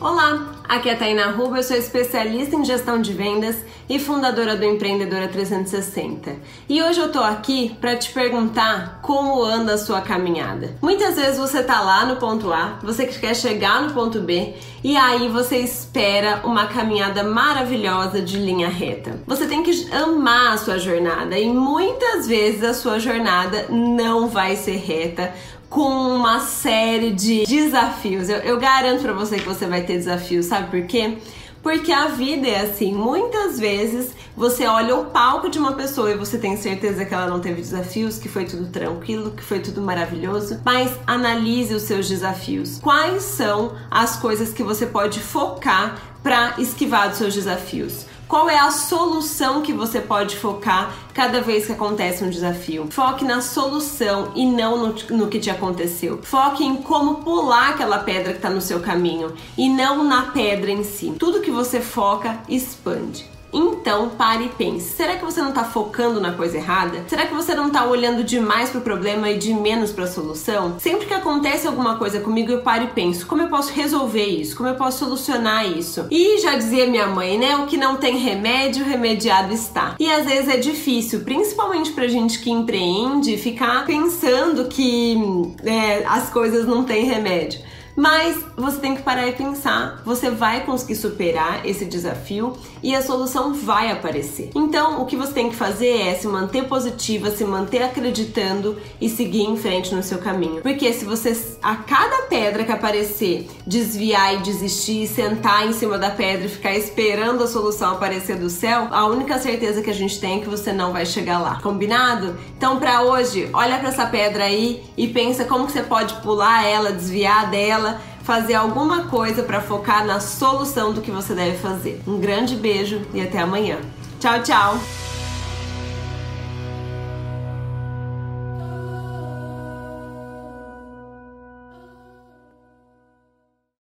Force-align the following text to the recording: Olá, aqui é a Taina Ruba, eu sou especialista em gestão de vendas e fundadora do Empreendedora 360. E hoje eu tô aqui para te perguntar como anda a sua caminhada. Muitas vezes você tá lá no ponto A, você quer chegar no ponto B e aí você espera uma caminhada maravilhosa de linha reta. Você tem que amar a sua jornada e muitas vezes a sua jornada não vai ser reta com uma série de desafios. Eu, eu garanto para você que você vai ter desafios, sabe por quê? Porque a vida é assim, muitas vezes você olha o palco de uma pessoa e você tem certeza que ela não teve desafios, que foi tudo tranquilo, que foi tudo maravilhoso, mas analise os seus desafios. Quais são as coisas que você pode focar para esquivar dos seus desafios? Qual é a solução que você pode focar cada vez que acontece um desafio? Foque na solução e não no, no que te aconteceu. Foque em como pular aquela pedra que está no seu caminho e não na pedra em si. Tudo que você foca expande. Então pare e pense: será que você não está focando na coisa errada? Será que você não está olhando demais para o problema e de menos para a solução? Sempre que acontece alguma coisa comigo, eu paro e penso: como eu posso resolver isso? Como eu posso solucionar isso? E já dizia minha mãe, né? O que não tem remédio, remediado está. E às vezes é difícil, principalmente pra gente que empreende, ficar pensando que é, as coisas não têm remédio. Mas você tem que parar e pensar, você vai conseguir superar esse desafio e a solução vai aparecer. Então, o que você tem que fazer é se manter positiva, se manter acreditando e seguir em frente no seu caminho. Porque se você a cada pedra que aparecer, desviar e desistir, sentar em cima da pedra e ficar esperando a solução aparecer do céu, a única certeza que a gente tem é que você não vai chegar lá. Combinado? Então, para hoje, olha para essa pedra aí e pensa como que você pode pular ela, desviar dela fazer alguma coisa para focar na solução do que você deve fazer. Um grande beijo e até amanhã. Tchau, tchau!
Olá, 0.00 0.54
aqui 0.66 0.88
é 0.88 0.94
a 0.94 0.96
Taina 0.96 1.26
Ruba, 1.26 1.58
eu 1.58 1.62
sou 1.62 1.76
especialista 1.76 2.56
em 2.56 2.64
gestão 2.64 3.02
de 3.02 3.12
vendas 3.12 3.56
e 3.86 3.98
fundadora 3.98 4.56
do 4.56 4.64
Empreendedora 4.64 5.28
360. 5.28 6.36
E 6.66 6.82
hoje 6.82 6.98
eu 6.98 7.12
tô 7.12 7.18
aqui 7.18 7.76
para 7.78 7.94
te 7.96 8.10
perguntar 8.10 9.00
como 9.02 9.44
anda 9.44 9.74
a 9.74 9.78
sua 9.78 10.00
caminhada. 10.00 10.74
Muitas 10.80 11.16
vezes 11.16 11.38
você 11.38 11.62
tá 11.62 11.82
lá 11.82 12.06
no 12.06 12.16
ponto 12.16 12.50
A, 12.50 12.78
você 12.82 13.04
quer 13.06 13.36
chegar 13.36 13.82
no 13.82 13.92
ponto 13.92 14.20
B 14.20 14.54
e 14.82 14.96
aí 14.96 15.28
você 15.28 15.58
espera 15.58 16.40
uma 16.44 16.66
caminhada 16.66 17.22
maravilhosa 17.22 18.20
de 18.22 18.38
linha 18.38 18.68
reta. 18.68 19.20
Você 19.26 19.46
tem 19.46 19.62
que 19.62 19.90
amar 19.92 20.54
a 20.54 20.58
sua 20.58 20.78
jornada 20.78 21.38
e 21.38 21.48
muitas 21.50 22.26
vezes 22.26 22.64
a 22.64 22.72
sua 22.72 22.98
jornada 22.98 23.66
não 23.68 24.28
vai 24.28 24.56
ser 24.56 24.76
reta 24.76 25.32
com 25.68 25.88
uma 26.16 26.40
série 26.40 27.12
de 27.12 27.44
desafios. 27.44 28.28
Eu, 28.28 28.38
eu 28.38 28.58
garanto 28.58 29.02
para 29.02 29.12
você 29.12 29.36
que 29.36 29.46
você 29.46 29.66
vai 29.66 29.82
ter 29.82 29.98
desafios, 29.98 30.46
sabe 30.46 30.70
por 30.70 30.86
quê? 30.86 31.18
Porque 31.62 31.92
a 31.92 32.08
vida 32.08 32.48
é 32.48 32.60
assim, 32.60 32.92
muitas 32.92 33.58
vezes 33.58 34.12
você 34.36 34.66
olha 34.66 34.96
o 34.96 35.06
palco 35.06 35.50
de 35.50 35.58
uma 35.58 35.74
pessoa 35.74 36.10
e 36.10 36.16
você 36.16 36.38
tem 36.38 36.56
certeza 36.56 37.04
que 37.04 37.12
ela 37.12 37.26
não 37.26 37.40
teve 37.40 37.60
desafios, 37.60 38.18
que 38.18 38.28
foi 38.28 38.46
tudo 38.46 38.68
tranquilo, 38.68 39.32
que 39.32 39.42
foi 39.42 39.60
tudo 39.60 39.82
maravilhoso, 39.82 40.60
mas 40.64 40.90
analise 41.06 41.74
os 41.74 41.82
seus 41.82 42.08
desafios. 42.08 42.78
Quais 42.78 43.22
são 43.22 43.76
as 43.90 44.16
coisas 44.16 44.52
que 44.52 44.62
você 44.62 44.86
pode 44.86 45.20
focar 45.20 46.00
para 46.22 46.54
esquivar 46.58 47.10
dos 47.10 47.18
seus 47.18 47.34
desafios? 47.34 48.06
Qual 48.30 48.48
é 48.48 48.60
a 48.60 48.70
solução 48.70 49.60
que 49.60 49.72
você 49.72 50.00
pode 50.00 50.36
focar 50.36 50.94
cada 51.12 51.40
vez 51.40 51.66
que 51.66 51.72
acontece 51.72 52.22
um 52.22 52.30
desafio? 52.30 52.86
Foque 52.88 53.24
na 53.24 53.40
solução 53.40 54.30
e 54.36 54.46
não 54.46 54.76
no, 54.76 54.94
no 55.16 55.26
que 55.26 55.40
te 55.40 55.50
aconteceu. 55.50 56.20
Foque 56.22 56.64
em 56.64 56.76
como 56.76 57.24
pular 57.24 57.70
aquela 57.70 57.98
pedra 57.98 58.30
que 58.30 58.38
está 58.38 58.48
no 58.48 58.60
seu 58.60 58.78
caminho 58.78 59.34
e 59.58 59.68
não 59.68 60.04
na 60.04 60.30
pedra 60.30 60.70
em 60.70 60.84
si. 60.84 61.12
Tudo 61.18 61.40
que 61.40 61.50
você 61.50 61.80
foca 61.80 62.38
expande. 62.48 63.28
Então 63.52 64.10
pare 64.10 64.44
e 64.44 64.48
pense: 64.48 64.94
será 64.94 65.16
que 65.16 65.24
você 65.24 65.40
não 65.40 65.50
está 65.50 65.64
focando 65.64 66.20
na 66.20 66.32
coisa 66.32 66.56
errada? 66.56 67.04
Será 67.08 67.26
que 67.26 67.34
você 67.34 67.54
não 67.54 67.68
está 67.68 67.84
olhando 67.84 68.24
demais 68.24 68.70
para 68.70 68.80
o 68.80 68.82
problema 68.82 69.30
e 69.30 69.38
de 69.38 69.52
menos 69.54 69.92
para 69.92 70.04
a 70.04 70.08
solução? 70.08 70.78
Sempre 70.78 71.06
que 71.06 71.14
acontece 71.14 71.66
alguma 71.66 71.96
coisa 71.96 72.20
comigo, 72.20 72.50
eu 72.50 72.62
paro 72.62 72.84
e 72.84 72.88
penso: 72.88 73.26
como 73.26 73.42
eu 73.42 73.48
posso 73.48 73.72
resolver 73.72 74.26
isso? 74.26 74.56
Como 74.56 74.68
eu 74.68 74.74
posso 74.74 74.98
solucionar 74.98 75.66
isso? 75.66 76.06
E 76.10 76.38
já 76.38 76.54
dizia 76.54 76.86
minha 76.86 77.06
mãe, 77.06 77.38
né? 77.38 77.56
O 77.56 77.66
que 77.66 77.76
não 77.76 77.96
tem 77.96 78.16
remédio, 78.16 78.84
remediado 78.84 79.52
está. 79.52 79.94
E 79.98 80.10
às 80.10 80.24
vezes 80.24 80.48
é 80.48 80.56
difícil, 80.56 81.20
principalmente 81.20 81.92
pra 81.92 82.06
gente 82.08 82.38
que 82.38 82.50
empreende, 82.50 83.36
ficar 83.36 83.84
pensando 83.84 84.66
que 84.66 85.16
é, 85.64 86.04
as 86.06 86.30
coisas 86.30 86.66
não 86.66 86.84
têm 86.84 87.04
remédio. 87.04 87.60
Mas 87.96 88.38
você 88.56 88.78
tem 88.78 88.96
que 88.96 89.02
parar 89.02 89.26
e 89.26 89.32
pensar, 89.32 90.00
você 90.04 90.30
vai 90.30 90.64
conseguir 90.64 90.96
superar 90.96 91.66
esse 91.66 91.84
desafio 91.84 92.56
e 92.82 92.94
a 92.94 93.02
solução 93.02 93.52
vai 93.52 93.90
aparecer. 93.90 94.50
Então, 94.54 95.02
o 95.02 95.06
que 95.06 95.16
você 95.16 95.32
tem 95.32 95.50
que 95.50 95.56
fazer 95.56 96.00
é 96.00 96.14
se 96.14 96.26
manter 96.26 96.64
positiva, 96.64 97.30
se 97.30 97.44
manter 97.44 97.82
acreditando 97.82 98.78
e 99.00 99.08
seguir 99.08 99.42
em 99.42 99.56
frente 99.56 99.94
no 99.94 100.02
seu 100.02 100.18
caminho. 100.18 100.62
Porque 100.62 100.92
se 100.92 101.04
você 101.04 101.30
a 101.62 101.76
cada 101.76 102.22
pedra 102.22 102.64
que 102.64 102.72
aparecer, 102.72 103.48
desviar 103.66 104.34
e 104.34 104.38
desistir, 104.38 105.06
sentar 105.06 105.66
em 105.66 105.72
cima 105.72 105.98
da 105.98 106.10
pedra 106.10 106.46
e 106.46 106.48
ficar 106.48 106.74
esperando 106.74 107.44
a 107.44 107.46
solução 107.46 107.92
aparecer 107.92 108.36
do 108.36 108.48
céu, 108.48 108.88
a 108.90 109.06
única 109.06 109.38
certeza 109.38 109.82
que 109.82 109.90
a 109.90 109.94
gente 109.94 110.20
tem 110.20 110.38
é 110.38 110.40
que 110.40 110.48
você 110.48 110.72
não 110.72 110.92
vai 110.92 111.04
chegar 111.04 111.38
lá. 111.38 111.60
Combinado? 111.60 112.36
Então, 112.56 112.78
para 112.78 113.02
hoje, 113.02 113.48
olha 113.52 113.78
para 113.78 113.88
essa 113.88 114.06
pedra 114.06 114.44
aí 114.44 114.82
e 114.96 115.08
pensa 115.08 115.44
como 115.44 115.66
que 115.66 115.72
você 115.72 115.82
pode 115.82 116.14
pular 116.22 116.64
ela, 116.64 116.92
desviar 116.92 117.50
dela 117.50 117.89
fazer 118.30 118.54
alguma 118.54 119.08
coisa 119.08 119.42
para 119.42 119.60
focar 119.60 120.06
na 120.06 120.20
solução 120.20 120.92
do 120.92 121.00
que 121.00 121.10
você 121.10 121.34
deve 121.34 121.58
fazer. 121.58 122.00
Um 122.06 122.20
grande 122.20 122.54
beijo 122.54 123.02
e 123.12 123.20
até 123.20 123.40
amanhã. 123.40 123.78
Tchau, 124.20 124.40
tchau! 124.40 124.99